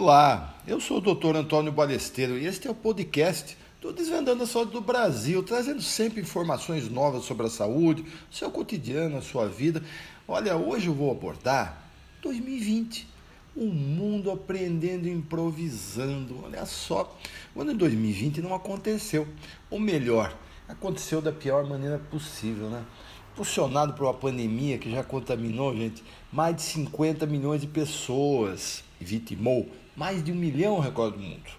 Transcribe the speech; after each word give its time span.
Olá, 0.00 0.54
eu 0.64 0.80
sou 0.80 0.98
o 0.98 1.00
Dr. 1.00 1.34
Antônio 1.34 1.72
Balesteiro 1.72 2.38
e 2.38 2.46
este 2.46 2.68
é 2.68 2.70
o 2.70 2.74
podcast 2.74 3.58
do 3.80 3.92
Desvendando 3.92 4.44
a 4.44 4.46
Saúde 4.46 4.70
do 4.70 4.80
Brasil, 4.80 5.42
trazendo 5.42 5.82
sempre 5.82 6.20
informações 6.20 6.88
novas 6.88 7.24
sobre 7.24 7.48
a 7.48 7.50
saúde, 7.50 8.04
o 8.30 8.32
seu 8.32 8.48
cotidiano, 8.48 9.16
a 9.16 9.20
sua 9.20 9.48
vida. 9.48 9.82
Olha, 10.28 10.56
hoje 10.56 10.86
eu 10.86 10.94
vou 10.94 11.10
abordar 11.10 11.82
2020, 12.22 13.08
o 13.56 13.64
mundo 13.64 14.30
aprendendo 14.30 15.08
e 15.08 15.10
improvisando. 15.10 16.44
Olha 16.44 16.64
só, 16.64 17.18
o 17.52 17.60
ano 17.60 17.72
de 17.72 17.78
2020 17.78 18.40
não 18.40 18.54
aconteceu, 18.54 19.26
ou 19.68 19.80
melhor, 19.80 20.32
aconteceu 20.68 21.20
da 21.20 21.32
pior 21.32 21.66
maneira 21.66 21.98
possível, 21.98 22.70
né? 22.70 22.84
Impulsionado 23.32 23.94
por 23.94 24.04
uma 24.04 24.14
pandemia 24.14 24.78
que 24.78 24.92
já 24.92 25.02
contaminou, 25.02 25.76
gente, 25.76 26.04
mais 26.32 26.54
de 26.54 26.62
50 26.62 27.26
milhões 27.26 27.60
de 27.60 27.66
pessoas 27.66 28.84
vitimou 29.00 29.68
mais 29.98 30.22
de 30.22 30.30
um 30.30 30.36
milhão 30.36 30.76
ao 30.76 30.80
redor 30.80 31.10
do 31.10 31.18
mundo. 31.18 31.50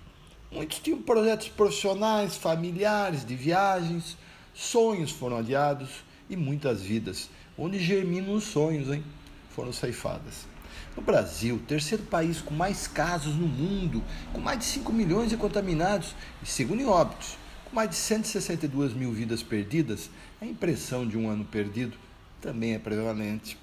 Muitos 0.49 0.79
tinham 0.79 1.01
projetos 1.01 1.49
profissionais, 1.49 2.37
familiares, 2.37 3.25
de 3.25 3.35
viagens, 3.35 4.15
sonhos 4.53 5.11
foram 5.11 5.39
adiados 5.39 5.89
e 6.29 6.37
muitas 6.37 6.81
vidas, 6.81 7.29
onde 7.57 7.77
germinam 7.77 8.33
os 8.33 8.45
sonhos, 8.45 8.87
hein, 8.89 9.03
foram 9.49 9.73
ceifadas. 9.73 10.47
No 10.95 11.03
Brasil, 11.03 11.61
terceiro 11.67 12.03
país 12.03 12.39
com 12.39 12.53
mais 12.53 12.87
casos 12.87 13.35
no 13.35 13.45
mundo, 13.45 14.01
com 14.31 14.39
mais 14.39 14.59
de 14.59 14.65
5 14.65 14.93
milhões 14.93 15.29
de 15.29 15.35
contaminados 15.35 16.15
e, 16.41 16.45
segundo 16.45 16.81
em 16.81 16.85
óbitos, 16.85 17.37
com 17.65 17.75
mais 17.75 17.89
de 17.89 17.97
162 17.97 18.93
mil 18.93 19.11
vidas 19.11 19.43
perdidas, 19.43 20.09
a 20.41 20.45
impressão 20.45 21.05
de 21.05 21.17
um 21.17 21.29
ano 21.29 21.43
perdido 21.43 21.97
também 22.39 22.73
é 22.73 22.79
prevalente. 22.79 23.57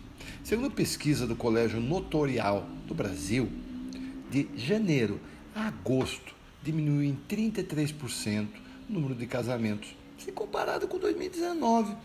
Segundo 0.45 0.71
pesquisa 0.71 1.27
do 1.27 1.35
Colégio 1.35 1.81
Notorial 1.81 2.67
do 2.87 2.95
Brasil, 2.95 3.51
de 4.45 4.49
janeiro 4.55 5.19
a 5.55 5.69
agosto 5.69 6.35
diminuiu 6.63 7.03
em 7.03 7.19
33% 7.29 8.49
o 8.89 8.93
número 8.93 9.15
de 9.15 9.27
casamentos, 9.27 9.97
se 10.19 10.31
comparado 10.31 10.87
com 10.87 10.99
2019. 10.99 11.97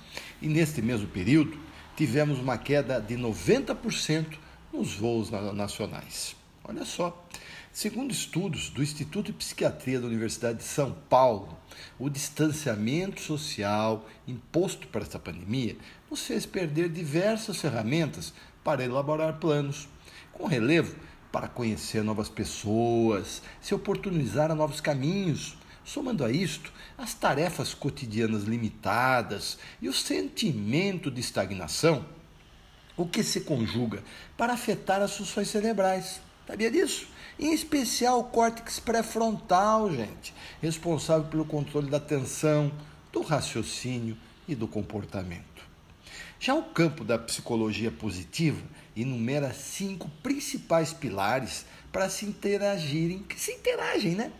E 0.41 0.47
neste 0.47 0.81
mesmo 0.81 1.07
período, 1.07 1.59
tivemos 1.97 2.39
uma 2.39 2.57
queda 2.57 3.01
de 3.01 3.15
90% 3.15 4.37
nos 4.71 4.93
voos 4.93 5.29
nacionais. 5.29 6.35
Olha 6.63 6.85
só. 6.85 7.27
Segundo 7.73 8.11
estudos 8.11 8.69
do 8.69 8.83
Instituto 8.83 9.27
de 9.27 9.33
Psiquiatria 9.33 9.99
da 9.99 10.07
Universidade 10.07 10.59
de 10.59 10.65
São 10.65 10.95
Paulo, 11.09 11.57
o 11.97 12.09
distanciamento 12.09 13.21
social 13.21 14.05
imposto 14.27 14.87
para 14.87 15.01
esta 15.01 15.17
pandemia 15.17 15.77
nos 16.09 16.25
fez 16.25 16.45
perder 16.45 16.89
diversas 16.89 17.57
ferramentas 17.57 18.33
para 18.61 18.83
elaborar 18.83 19.39
planos, 19.39 19.87
com 20.33 20.45
relevo 20.45 20.95
para 21.31 21.47
conhecer 21.47 22.03
novas 22.03 22.29
pessoas, 22.29 23.41
se 23.61 23.73
oportunizar 23.73 24.51
a 24.51 24.55
novos 24.55 24.81
caminhos. 24.81 25.57
Somando 25.83 26.23
a 26.23 26.31
isto, 26.31 26.71
as 26.97 27.13
tarefas 27.13 27.73
cotidianas 27.73 28.43
limitadas 28.43 29.57
e 29.81 29.89
o 29.89 29.93
sentimento 29.93 31.09
de 31.09 31.19
estagnação, 31.19 32.05
o 32.95 33.07
que 33.07 33.23
se 33.23 33.41
conjuga 33.41 34.03
para 34.37 34.53
afetar 34.53 35.01
as 35.01 35.17
funções 35.17 35.47
cerebrais. 35.47 36.21
Sabia 36.47 36.69
disso? 36.69 37.07
Em 37.39 37.53
especial 37.53 38.19
o 38.19 38.25
córtex 38.25 38.79
pré-frontal, 38.79 39.89
gente, 39.91 40.33
responsável 40.61 41.27
pelo 41.27 41.45
controle 41.45 41.89
da 41.89 41.97
atenção, 41.97 42.71
do 43.11 43.21
raciocínio 43.21 44.15
e 44.47 44.53
do 44.53 44.67
comportamento. 44.67 45.50
Já 46.43 46.55
o 46.55 46.63
campo 46.63 47.03
da 47.03 47.19
psicologia 47.19 47.91
positiva 47.91 48.59
enumera 48.97 49.53
cinco 49.53 50.09
principais 50.23 50.91
pilares 50.91 51.67
para 51.91 52.09
se 52.09 52.25
interagirem, 52.25 53.19
que 53.21 53.39
se 53.39 53.51
interagem, 53.51 54.15
né? 54.15 54.31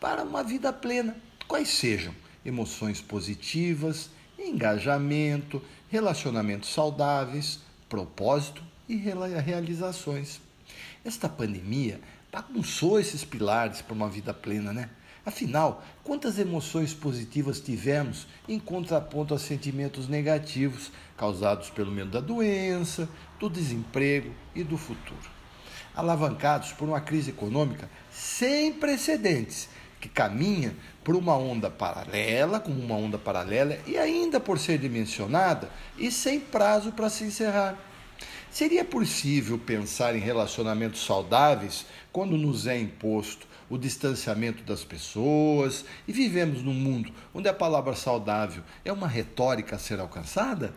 Para 0.00 0.22
uma 0.22 0.42
vida 0.42 0.72
plena. 0.72 1.14
Quais 1.46 1.68
sejam? 1.68 2.14
Emoções 2.46 3.02
positivas, 3.02 4.08
engajamento, 4.38 5.62
relacionamentos 5.90 6.72
saudáveis, 6.72 7.60
propósito 7.90 8.64
e 8.88 8.96
realizações. 8.96 10.40
Esta 11.04 11.28
pandemia 11.28 12.00
bagunçou 12.32 12.98
esses 12.98 13.22
pilares 13.22 13.82
para 13.82 13.92
uma 13.92 14.08
vida 14.08 14.32
plena, 14.32 14.72
né? 14.72 14.88
Afinal, 15.26 15.82
quantas 16.02 16.38
emoções 16.38 16.92
positivas 16.92 17.58
tivemos 17.58 18.26
em 18.46 18.58
contraponto 18.58 19.32
a 19.32 19.38
sentimentos 19.38 20.06
negativos 20.06 20.92
causados 21.16 21.70
pelo 21.70 21.90
medo 21.90 22.10
da 22.10 22.20
doença, 22.20 23.08
do 23.40 23.48
desemprego 23.48 24.34
e 24.54 24.62
do 24.62 24.76
futuro? 24.76 25.32
Alavancados 25.96 26.72
por 26.72 26.86
uma 26.86 27.00
crise 27.00 27.30
econômica 27.30 27.88
sem 28.10 28.74
precedentes, 28.74 29.68
que 29.98 30.10
caminha 30.10 30.76
por 31.02 31.16
uma 31.16 31.34
onda 31.34 31.70
paralela, 31.70 32.60
como 32.60 32.78
uma 32.78 32.96
onda 32.96 33.16
paralela, 33.16 33.78
e 33.86 33.96
ainda 33.96 34.38
por 34.38 34.58
ser 34.58 34.76
dimensionada 34.76 35.70
e 35.96 36.10
sem 36.10 36.38
prazo 36.38 36.92
para 36.92 37.08
se 37.08 37.24
encerrar. 37.24 37.78
Seria 38.50 38.84
possível 38.84 39.58
pensar 39.58 40.14
em 40.14 40.20
relacionamentos 40.20 41.04
saudáveis 41.04 41.86
quando 42.12 42.36
nos 42.36 42.66
é 42.66 42.78
imposto 42.78 43.53
o 43.68 43.78
distanciamento 43.78 44.62
das 44.64 44.84
pessoas 44.84 45.84
e 46.06 46.12
vivemos 46.12 46.62
num 46.62 46.74
mundo 46.74 47.12
onde 47.32 47.48
a 47.48 47.54
palavra 47.54 47.94
saudável 47.94 48.62
é 48.84 48.92
uma 48.92 49.08
retórica 49.08 49.76
a 49.76 49.78
ser 49.78 50.00
alcançada? 50.00 50.74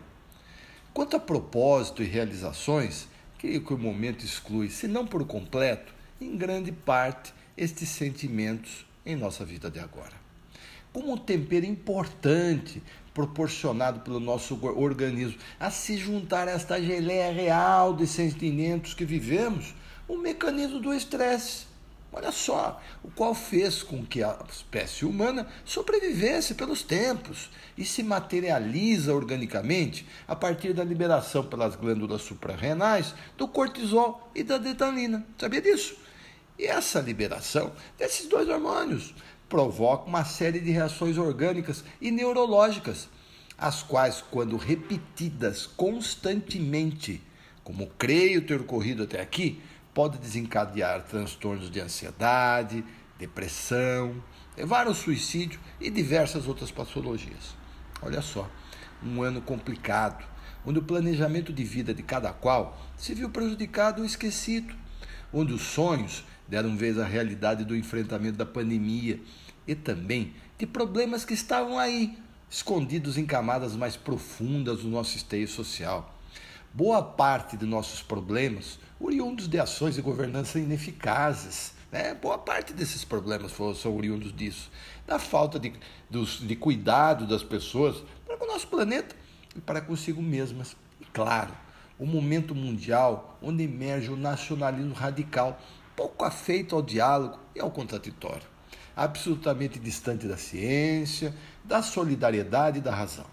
Quanto 0.92 1.16
a 1.16 1.20
propósito 1.20 2.02
e 2.02 2.06
realizações, 2.06 3.06
creio 3.38 3.62
que 3.62 3.72
o 3.72 3.78
momento 3.78 4.24
exclui, 4.24 4.68
se 4.68 4.88
não 4.88 5.06
por 5.06 5.24
completo, 5.24 5.94
em 6.20 6.36
grande 6.36 6.72
parte, 6.72 7.32
estes 7.56 7.88
sentimentos 7.88 8.84
em 9.06 9.14
nossa 9.14 9.44
vida 9.44 9.70
de 9.70 9.78
agora. 9.78 10.14
Como 10.92 11.12
um 11.12 11.16
tempero 11.16 11.64
importante 11.64 12.82
proporcionado 13.14 14.00
pelo 14.00 14.18
nosso 14.18 14.58
organismo 14.76 15.38
a 15.60 15.70
se 15.70 15.96
juntar 15.96 16.48
a 16.48 16.52
esta 16.52 16.80
geleia 16.80 17.32
real 17.32 17.94
de 17.94 18.06
sentimentos 18.06 18.94
que 18.94 19.04
vivemos, 19.04 19.74
o 20.08 20.16
mecanismo 20.16 20.80
do 20.80 20.92
estresse 20.92 21.67
Olha 22.10 22.32
só, 22.32 22.80
o 23.04 23.10
qual 23.10 23.34
fez 23.34 23.82
com 23.82 24.04
que 24.04 24.22
a 24.22 24.38
espécie 24.50 25.04
humana 25.04 25.46
sobrevivesse 25.64 26.54
pelos 26.54 26.82
tempos 26.82 27.50
e 27.76 27.84
se 27.84 28.02
materializa 28.02 29.14
organicamente 29.14 30.06
a 30.26 30.34
partir 30.34 30.72
da 30.72 30.82
liberação 30.82 31.44
pelas 31.44 31.76
glândulas 31.76 32.22
suprarrenais 32.22 33.14
do 33.36 33.46
cortisol 33.46 34.30
e 34.34 34.42
da 34.42 34.54
adrenalina. 34.54 35.24
Sabia 35.38 35.60
disso? 35.60 35.96
E 36.58 36.64
essa 36.64 36.98
liberação 37.00 37.72
desses 37.98 38.26
dois 38.26 38.48
hormônios 38.48 39.14
provoca 39.48 40.08
uma 40.08 40.24
série 40.24 40.60
de 40.60 40.70
reações 40.70 41.18
orgânicas 41.18 41.84
e 42.00 42.10
neurológicas, 42.10 43.08
as 43.56 43.82
quais, 43.82 44.24
quando 44.30 44.56
repetidas 44.56 45.66
constantemente, 45.66 47.22
como 47.62 47.86
creio 47.98 48.46
ter 48.46 48.60
ocorrido 48.60 49.04
até 49.04 49.20
aqui, 49.20 49.60
pode 49.98 50.16
desencadear 50.16 51.02
transtornos 51.02 51.68
de 51.68 51.80
ansiedade, 51.80 52.84
depressão, 53.18 54.22
levar 54.56 54.86
ao 54.86 54.94
suicídio 54.94 55.58
e 55.80 55.90
diversas 55.90 56.46
outras 56.46 56.70
patologias. 56.70 57.56
Olha 58.00 58.22
só, 58.22 58.48
um 59.02 59.20
ano 59.22 59.42
complicado, 59.42 60.24
onde 60.64 60.78
o 60.78 60.84
planejamento 60.84 61.52
de 61.52 61.64
vida 61.64 61.92
de 61.92 62.04
cada 62.04 62.32
qual 62.32 62.80
se 62.96 63.12
viu 63.12 63.28
prejudicado 63.28 64.02
ou 64.02 64.06
esquecido, 64.06 64.72
onde 65.32 65.52
os 65.52 65.62
sonhos 65.62 66.24
deram 66.46 66.76
vez 66.76 66.96
à 66.96 67.04
realidade 67.04 67.64
do 67.64 67.74
enfrentamento 67.74 68.38
da 68.38 68.46
pandemia 68.46 69.20
e 69.66 69.74
também 69.74 70.32
de 70.56 70.64
problemas 70.64 71.24
que 71.24 71.34
estavam 71.34 71.76
aí, 71.76 72.16
escondidos 72.48 73.18
em 73.18 73.26
camadas 73.26 73.74
mais 73.74 73.96
profundas 73.96 74.82
do 74.82 74.88
nosso 74.88 75.16
esteio 75.16 75.48
social. 75.48 76.16
Boa 76.72 77.02
parte 77.02 77.56
de 77.56 77.64
nossos 77.64 78.02
problemas 78.02 78.78
oriundos 79.00 79.48
de 79.48 79.58
ações 79.58 79.94
de 79.94 80.02
governança 80.02 80.58
ineficazes. 80.58 81.72
Né? 81.90 82.14
Boa 82.14 82.38
parte 82.38 82.72
desses 82.72 83.04
problemas 83.04 83.52
são 83.52 83.96
oriundos 83.96 84.34
disso, 84.34 84.70
da 85.06 85.18
falta 85.18 85.58
de, 85.58 85.72
de 86.10 86.56
cuidado 86.56 87.26
das 87.26 87.42
pessoas 87.42 88.02
para 88.26 88.36
com 88.36 88.44
o 88.44 88.48
nosso 88.48 88.68
planeta 88.68 89.16
e 89.56 89.60
para 89.60 89.80
consigo 89.80 90.20
mesmas. 90.20 90.76
E 91.00 91.04
claro, 91.06 91.54
o 91.98 92.06
momento 92.06 92.54
mundial 92.54 93.38
onde 93.42 93.64
emerge 93.64 94.10
o 94.10 94.16
nacionalismo 94.16 94.94
radical, 94.94 95.60
pouco 95.96 96.24
afeito 96.24 96.76
ao 96.76 96.82
diálogo 96.82 97.38
e 97.54 97.60
ao 97.60 97.70
contraditório, 97.70 98.46
absolutamente 98.94 99.78
distante 99.78 100.26
da 100.28 100.36
ciência, 100.36 101.34
da 101.64 101.82
solidariedade 101.82 102.78
e 102.78 102.82
da 102.82 102.94
razão. 102.94 103.26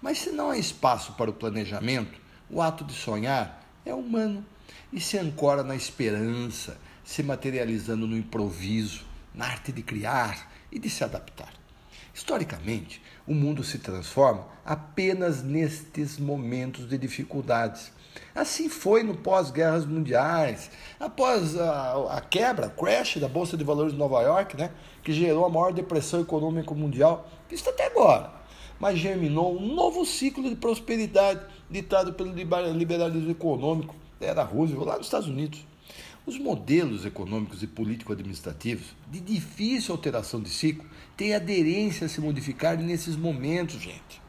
Mas 0.00 0.18
se 0.18 0.30
não 0.30 0.50
há 0.50 0.58
espaço 0.58 1.14
para 1.14 1.30
o 1.30 1.34
planejamento, 1.34 2.25
o 2.50 2.62
ato 2.62 2.84
de 2.84 2.92
sonhar 2.92 3.62
é 3.84 3.94
humano 3.94 4.44
e 4.92 5.00
se 5.00 5.18
ancora 5.18 5.62
na 5.62 5.74
esperança, 5.74 6.78
se 7.04 7.22
materializando 7.22 8.06
no 8.06 8.16
improviso, 8.16 9.04
na 9.34 9.46
arte 9.46 9.72
de 9.72 9.82
criar 9.82 10.52
e 10.70 10.78
de 10.78 10.88
se 10.90 11.04
adaptar. 11.04 11.52
Historicamente, 12.14 13.02
o 13.26 13.34
mundo 13.34 13.62
se 13.62 13.78
transforma 13.78 14.46
apenas 14.64 15.42
nestes 15.42 16.18
momentos 16.18 16.88
de 16.88 16.96
dificuldades, 16.96 17.92
Assim 18.34 18.68
foi 18.68 19.02
no 19.02 19.14
pós-guerras 19.14 19.86
mundiais, 19.86 20.70
após 21.00 21.56
a, 21.58 22.16
a, 22.16 22.20
quebra, 22.20 22.68
crash 22.68 23.16
da 23.16 23.28
Bolsa 23.28 23.56
de 23.56 23.64
Valores 23.64 23.92
de 23.92 23.98
Nova 23.98 24.20
York, 24.22 24.56
né, 24.56 24.70
que 25.02 25.12
gerou 25.12 25.46
a 25.46 25.48
maior 25.48 25.72
depressão 25.72 26.20
econômica 26.20 26.74
mundial, 26.74 27.28
isso 27.50 27.68
até 27.68 27.86
agora, 27.86 28.30
mas 28.78 28.98
germinou 28.98 29.58
um 29.58 29.74
novo 29.74 30.04
ciclo 30.04 30.48
de 30.48 30.56
prosperidade 30.56 31.40
ditado 31.70 32.12
pelo 32.12 32.32
liberalismo 32.32 33.30
econômico 33.30 33.94
era 34.20 34.42
Roosevelt 34.42 34.86
lá 34.86 34.96
nos 34.96 35.06
Estados 35.06 35.28
Unidos. 35.28 35.66
Os 36.26 36.38
modelos 36.38 37.04
econômicos 37.04 37.62
e 37.62 37.66
político-administrativos 37.66 38.96
de 39.10 39.20
difícil 39.20 39.94
alteração 39.94 40.40
de 40.40 40.48
ciclo 40.48 40.84
têm 41.16 41.34
aderência 41.34 42.06
a 42.06 42.08
se 42.08 42.20
modificar 42.20 42.76
nesses 42.76 43.14
momentos, 43.14 43.80
gente. 43.80 44.25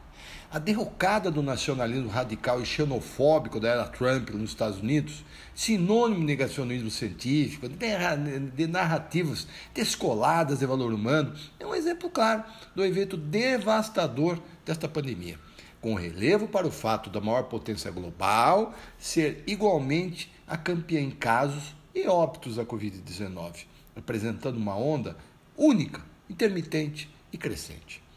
A 0.50 0.58
derrocada 0.58 1.30
do 1.30 1.42
nacionalismo 1.42 2.08
radical 2.08 2.62
e 2.62 2.64
xenofóbico 2.64 3.60
da 3.60 3.68
era 3.68 3.84
Trump 3.84 4.30
nos 4.30 4.48
Estados 4.48 4.78
Unidos, 4.78 5.22
sinônimo 5.54 6.20
de 6.20 6.26
negacionismo 6.26 6.90
científico, 6.90 7.68
de 7.68 8.66
narrativas 8.66 9.46
descoladas 9.74 10.60
de 10.60 10.66
valor 10.66 10.94
humano, 10.94 11.34
é 11.60 11.66
um 11.66 11.74
exemplo 11.74 12.08
claro 12.08 12.44
do 12.74 12.82
evento 12.82 13.14
devastador 13.14 14.40
desta 14.64 14.88
pandemia, 14.88 15.38
com 15.82 15.92
relevo 15.92 16.48
para 16.48 16.66
o 16.66 16.72
fato 16.72 17.10
da 17.10 17.20
maior 17.20 17.42
potência 17.42 17.90
global 17.90 18.74
ser 18.98 19.44
igualmente 19.46 20.32
a 20.46 20.56
campeã 20.56 21.00
em 21.00 21.10
casos 21.10 21.76
e 21.94 22.08
óbitos 22.08 22.56
da 22.56 22.64
Covid-19, 22.64 23.66
apresentando 23.94 24.56
uma 24.56 24.78
onda 24.78 25.14
única, 25.54 26.00
intermitente 26.26 27.10
e 27.30 27.36
crescente. 27.36 28.07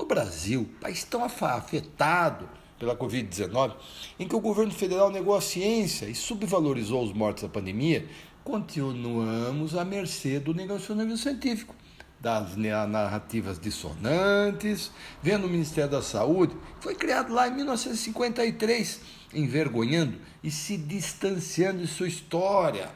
No 0.00 0.06
Brasil, 0.06 0.66
país 0.80 1.04
tão 1.04 1.22
afetado 1.22 2.48
pela 2.78 2.96
Covid-19, 2.96 3.74
em 4.18 4.26
que 4.26 4.34
o 4.34 4.40
governo 4.40 4.72
federal 4.72 5.10
negou 5.10 5.36
a 5.36 5.42
ciência 5.42 6.06
e 6.06 6.14
subvalorizou 6.14 7.04
os 7.04 7.12
mortos 7.12 7.42
da 7.42 7.50
pandemia, 7.50 8.08
continuamos 8.42 9.76
à 9.76 9.84
mercê 9.84 10.40
do 10.40 10.54
negacionismo 10.54 11.18
científico, 11.18 11.74
das 12.18 12.56
narrativas 12.56 13.60
dissonantes, 13.60 14.90
vendo 15.22 15.46
o 15.46 15.50
Ministério 15.50 15.90
da 15.90 16.00
Saúde, 16.00 16.56
que 16.78 16.82
foi 16.82 16.94
criado 16.94 17.34
lá 17.34 17.46
em 17.46 17.54
1953, 17.56 19.02
envergonhando 19.34 20.16
e 20.42 20.50
se 20.50 20.78
distanciando 20.78 21.82
de 21.82 21.86
sua 21.86 22.08
história. 22.08 22.90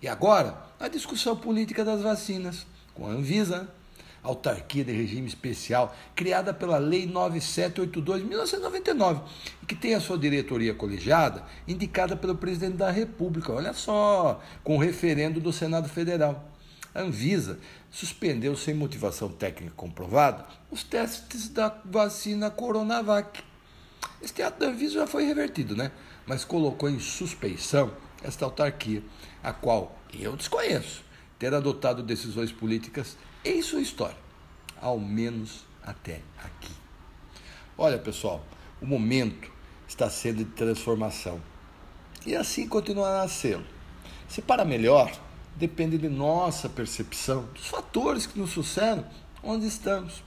E 0.00 0.06
agora, 0.06 0.56
a 0.78 0.86
discussão 0.86 1.34
política 1.36 1.84
das 1.84 2.02
vacinas, 2.02 2.64
com 2.94 3.04
a 3.04 3.10
Anvisa, 3.10 3.68
autarquia 4.26 4.84
de 4.84 4.92
regime 4.92 5.28
especial, 5.28 5.94
criada 6.14 6.52
pela 6.52 6.78
Lei 6.78 7.06
9782 7.06 8.22
de 8.22 8.28
1999, 8.28 9.22
e 9.62 9.66
que 9.66 9.74
tem 9.74 9.94
a 9.94 10.00
sua 10.00 10.18
diretoria 10.18 10.74
colegiada 10.74 11.44
indicada 11.66 12.16
pelo 12.16 12.34
presidente 12.34 12.76
da 12.76 12.90
República. 12.90 13.52
Olha 13.52 13.72
só, 13.72 14.40
com 14.64 14.76
referendo 14.76 15.40
do 15.40 15.52
Senado 15.52 15.88
Federal. 15.88 16.50
A 16.94 17.02
Anvisa 17.02 17.58
suspendeu, 17.90 18.56
sem 18.56 18.74
motivação 18.74 19.28
técnica 19.28 19.74
comprovada, 19.76 20.46
os 20.70 20.82
testes 20.82 21.48
da 21.48 21.74
vacina 21.84 22.50
Coronavac. 22.50 23.42
Este 24.20 24.42
ato 24.42 24.60
da 24.60 24.66
Anvisa 24.66 24.94
já 25.00 25.06
foi 25.06 25.24
revertido, 25.24 25.76
né? 25.76 25.92
Mas 26.26 26.44
colocou 26.44 26.88
em 26.88 26.98
suspeição 26.98 27.92
esta 28.22 28.44
autarquia, 28.44 29.02
a 29.42 29.52
qual 29.52 29.96
eu 30.12 30.36
desconheço 30.36 31.05
ter 31.38 31.52
adotado 31.54 32.02
decisões 32.02 32.52
políticas 32.52 33.16
em 33.44 33.62
sua 33.62 33.80
história, 33.80 34.16
ao 34.80 34.98
menos 34.98 35.64
até 35.82 36.20
aqui. 36.42 36.72
Olha, 37.76 37.98
pessoal, 37.98 38.44
o 38.80 38.86
momento 38.86 39.50
está 39.86 40.08
sendo 40.10 40.38
de 40.38 40.44
transformação 40.46 41.40
e 42.24 42.34
assim 42.34 42.68
continuará 42.68 43.22
a 43.22 43.28
ser. 43.28 43.60
Se 44.28 44.42
para 44.42 44.64
melhor, 44.64 45.12
depende 45.54 45.96
de 45.96 46.08
nossa 46.08 46.68
percepção 46.68 47.44
dos 47.54 47.66
fatores 47.66 48.26
que 48.26 48.38
nos 48.38 48.50
sucedem 48.50 49.04
onde 49.42 49.66
estamos. 49.66 50.24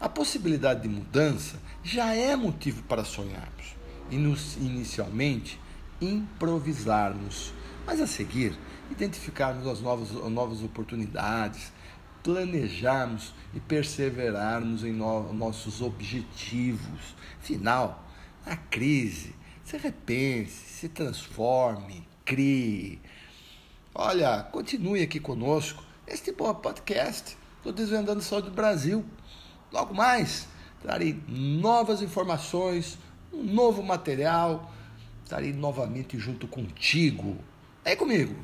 A 0.00 0.08
possibilidade 0.08 0.82
de 0.82 0.88
mudança 0.88 1.60
já 1.82 2.14
é 2.14 2.34
motivo 2.34 2.82
para 2.84 3.04
sonharmos 3.04 3.76
e 4.10 4.16
nos 4.16 4.56
inicialmente 4.56 5.60
improvisarmos, 6.00 7.52
mas 7.86 8.00
a 8.00 8.06
seguir 8.06 8.56
identificarmos 8.90 9.66
as 9.66 9.80
novas, 9.80 10.10
as 10.10 10.30
novas 10.30 10.62
oportunidades, 10.62 11.72
planejarmos 12.22 13.34
e 13.54 13.60
perseverarmos 13.60 14.84
em 14.84 14.92
no, 14.92 15.32
nossos 15.32 15.80
objetivos. 15.80 17.14
Afinal, 17.40 18.04
a 18.44 18.56
crise 18.56 19.34
se 19.64 19.76
repense, 19.76 20.50
se 20.50 20.88
transforme, 20.88 22.06
crie. 22.24 23.00
Olha, 23.94 24.42
continue 24.44 25.02
aqui 25.02 25.20
conosco. 25.20 25.84
Este 26.06 26.32
podcast, 26.32 27.36
estou 27.58 27.72
desvendando 27.72 28.22
saúde 28.22 28.48
do 28.48 28.54
Brasil. 28.54 29.04
Logo 29.70 29.92
mais, 29.92 30.48
trarei 30.80 31.22
novas 31.28 32.00
informações, 32.00 32.98
um 33.32 33.42
novo 33.42 33.82
material. 33.82 34.72
Estarei 35.22 35.52
novamente 35.52 36.18
junto 36.18 36.48
contigo. 36.48 37.36
É 37.84 37.94
comigo. 37.94 38.34